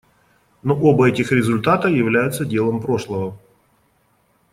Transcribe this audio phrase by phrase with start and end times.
[0.63, 3.37] Но оба этих результата являются делом прошлого.